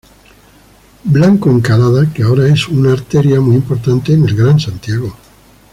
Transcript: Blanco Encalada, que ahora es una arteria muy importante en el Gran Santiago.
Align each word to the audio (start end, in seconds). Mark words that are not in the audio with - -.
Blanco 1.03 1.51
Encalada, 1.51 2.11
que 2.11 2.23
ahora 2.23 2.47
es 2.47 2.67
una 2.67 2.91
arteria 2.91 3.39
muy 3.39 3.55
importante 3.57 4.11
en 4.13 4.25
el 4.27 4.35
Gran 4.35 4.59
Santiago. 4.59 5.15